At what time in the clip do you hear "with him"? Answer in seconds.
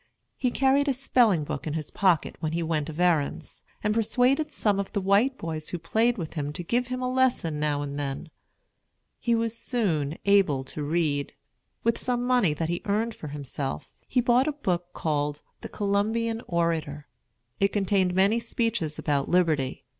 6.17-6.51